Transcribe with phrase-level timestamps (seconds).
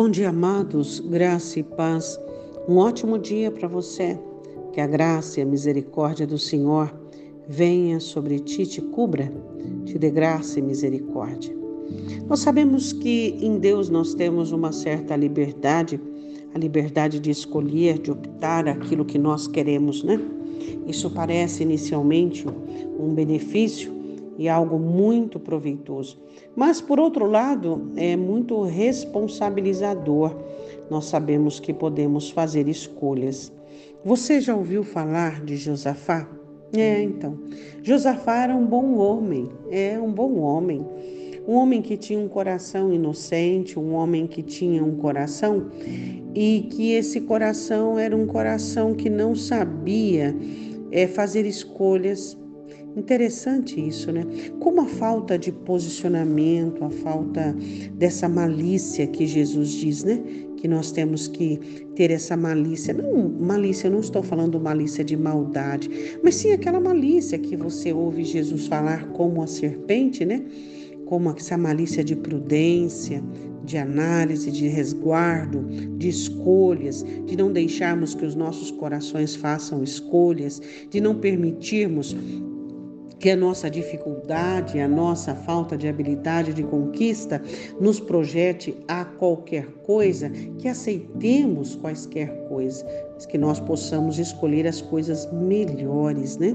[0.00, 2.20] Bom dia, amados, graça e paz.
[2.68, 4.16] Um ótimo dia para você.
[4.72, 6.94] Que a graça e a misericórdia do Senhor
[7.48, 9.28] venha sobre ti, te cubra,
[9.86, 11.52] te dê graça e misericórdia.
[12.28, 16.00] Nós sabemos que em Deus nós temos uma certa liberdade,
[16.54, 20.20] a liberdade de escolher, de optar aquilo que nós queremos, né?
[20.86, 22.46] Isso parece inicialmente
[23.00, 23.92] um benefício,
[24.38, 26.18] e algo muito proveitoso.
[26.54, 30.34] Mas, por outro lado, é muito responsabilizador.
[30.88, 33.52] Nós sabemos que podemos fazer escolhas.
[34.04, 36.28] Você já ouviu falar de Josafá?
[36.72, 37.38] É, então.
[37.82, 40.86] Josafá era um bom homem, é um bom homem.
[41.46, 45.70] Um homem que tinha um coração inocente, um homem que tinha um coração
[46.34, 50.36] e que esse coração era um coração que não sabia
[50.92, 52.36] é, fazer escolhas
[52.98, 54.26] Interessante isso, né?
[54.58, 57.54] Como a falta de posicionamento, a falta
[57.94, 60.20] dessa malícia que Jesus diz, né?
[60.56, 61.60] Que nós temos que
[61.94, 62.92] ter essa malícia.
[62.92, 65.88] Não, malícia, eu não estou falando malícia de maldade,
[66.24, 70.44] mas sim aquela malícia que você ouve Jesus falar como a serpente, né?
[71.06, 73.22] Como essa malícia de prudência,
[73.62, 75.62] de análise, de resguardo,
[75.98, 82.16] de escolhas, de não deixarmos que os nossos corações façam escolhas, de não permitirmos
[83.18, 87.42] que a nossa dificuldade, a nossa falta de habilidade de conquista
[87.80, 94.82] nos projete a qualquer coisa, que aceitemos quaisquer coisas, mas que nós possamos escolher as
[94.82, 96.54] coisas melhores, né?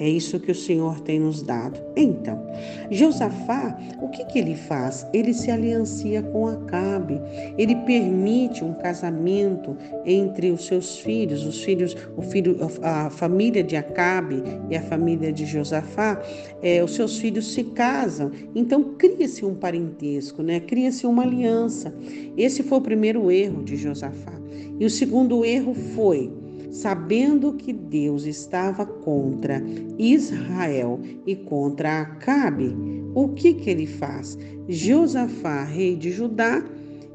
[0.00, 1.78] É isso que o Senhor tem nos dado.
[1.94, 2.42] Então,
[2.90, 5.06] Josafá, o que, que ele faz?
[5.12, 7.20] Ele se aliancia com Acabe,
[7.58, 13.76] ele permite um casamento entre os seus filhos, os filhos, o filho, a família de
[13.76, 16.18] Acabe e a família de Josafá,
[16.62, 18.30] é, os seus filhos se casam.
[18.54, 20.60] Então cria-se um parentesco, né?
[20.60, 21.94] Cria-se uma aliança.
[22.38, 24.32] Esse foi o primeiro erro de Josafá.
[24.78, 26.32] E o segundo erro foi,
[26.70, 29.60] sabendo que Deus estava contra
[29.98, 32.72] Israel e contra Acabe,
[33.12, 34.38] o que que ele faz?
[34.68, 36.64] Josafá, rei de Judá,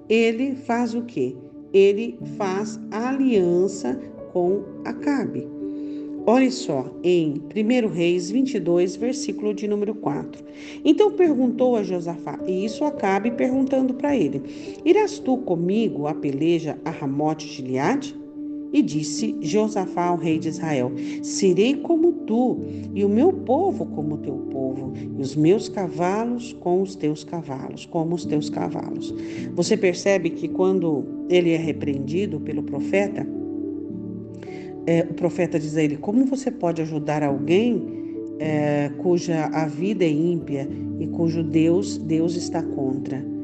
[0.09, 1.37] ele faz o quê?
[1.71, 3.97] Ele faz aliança
[4.33, 5.54] com Acabe.
[6.27, 10.43] Olhe só, em 1 Reis 22, versículo de número 4.
[10.83, 14.41] Então perguntou a Josafá, e isso acabe perguntando para ele:
[14.83, 18.15] Irás tu comigo a peleja a Ramote de Gileade?
[18.73, 20.91] E disse Josafá ao rei de Israel:
[21.21, 22.57] Serei como tu,
[22.95, 27.85] e o meu povo como teu povo, e os meus cavalos com os teus cavalos,
[27.85, 29.13] como os teus cavalos.
[29.53, 33.25] Você percebe que quando ele é repreendido pelo profeta,
[34.87, 38.05] é, o profeta diz a ele: Como você pode ajudar alguém
[38.39, 40.67] é, cuja a vida é ímpia
[40.99, 43.34] e cujo Deus, Deus está contra?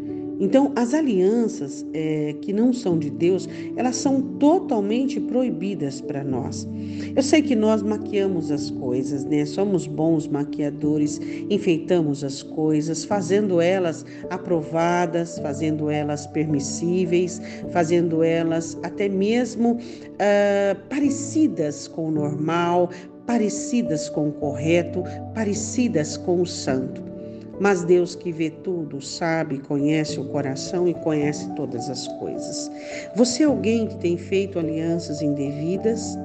[0.41, 6.67] Então, as alianças é, que não são de Deus, elas são totalmente proibidas para nós.
[7.15, 9.45] Eu sei que nós maquiamos as coisas, né?
[9.45, 19.07] Somos bons maquiadores, enfeitamos as coisas, fazendo elas aprovadas, fazendo elas permissíveis, fazendo elas até
[19.07, 22.89] mesmo uh, parecidas com o normal,
[23.27, 25.03] parecidas com o correto,
[25.35, 27.10] parecidas com o santo.
[27.59, 32.71] Mas Deus que vê tudo, sabe, conhece o coração e conhece todas as coisas.
[33.15, 36.17] Você é alguém que tem feito alianças indevidas?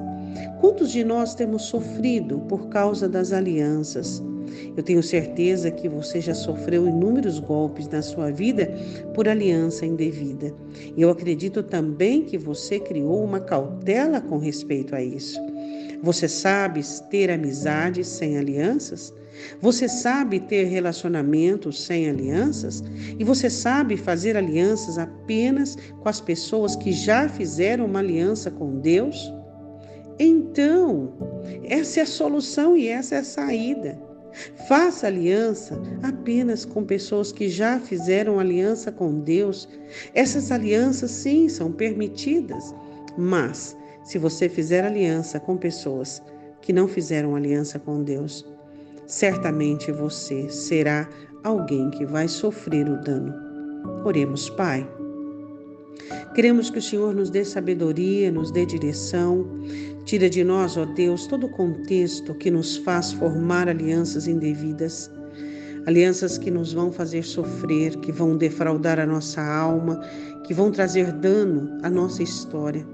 [0.59, 4.23] Quantos de nós temos sofrido por causa das alianças?
[4.75, 8.71] Eu tenho certeza que você já sofreu inúmeros golpes na sua vida
[9.13, 10.53] por aliança indevida.
[10.97, 15.39] Eu acredito também que você criou uma cautela com respeito a isso.
[16.01, 19.13] Você sabe ter amizade sem alianças?
[19.61, 22.83] Você sabe ter relacionamentos sem alianças?
[23.17, 28.79] E você sabe fazer alianças apenas com as pessoas que já fizeram uma aliança com
[28.79, 29.31] Deus?
[30.19, 31.13] Então,
[31.63, 34.07] essa é a solução e essa é a saída.
[34.67, 39.67] Faça aliança apenas com pessoas que já fizeram aliança com Deus.
[40.13, 42.73] Essas alianças, sim, são permitidas,
[43.17, 46.21] mas se você fizer aliança com pessoas
[46.61, 48.45] que não fizeram aliança com Deus,
[49.07, 51.07] certamente você será
[51.43, 53.33] alguém que vai sofrer o dano.
[54.03, 54.87] Oremos, Pai.
[56.35, 59.47] Queremos que o Senhor nos dê sabedoria, nos dê direção,
[60.05, 65.09] tira de nós, ó Deus, todo o contexto que nos faz formar alianças indevidas,
[65.85, 69.99] alianças que nos vão fazer sofrer, que vão defraudar a nossa alma,
[70.45, 72.85] que vão trazer dano à nossa história.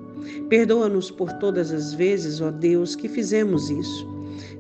[0.47, 4.12] Perdoa-nos por todas as vezes, ó Deus, que fizemos isso.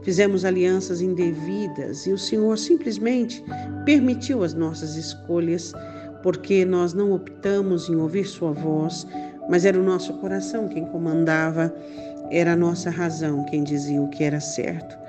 [0.03, 3.43] Fizemos alianças indevidas e o Senhor simplesmente
[3.85, 5.73] permitiu as nossas escolhas
[6.21, 9.05] porque nós não optamos em ouvir Sua voz,
[9.49, 11.73] mas era o nosso coração quem comandava,
[12.31, 15.03] era a nossa razão quem dizia o que era certo.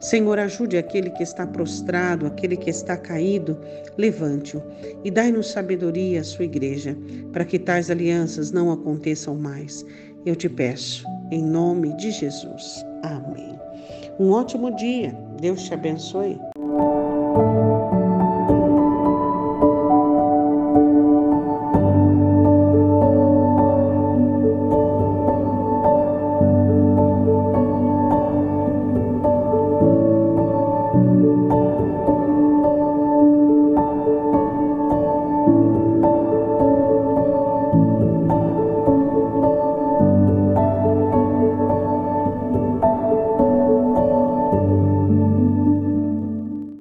[0.00, 3.58] Senhor, ajude aquele que está prostrado, aquele que está caído,
[3.98, 4.62] levante-o
[5.04, 6.96] e dai-nos sabedoria à sua igreja,
[7.32, 9.84] para que tais alianças não aconteçam mais.
[10.24, 12.82] Eu te peço, em nome de Jesus.
[13.02, 13.58] Amém.
[14.20, 15.14] Um ótimo dia.
[15.40, 16.38] Deus te abençoe.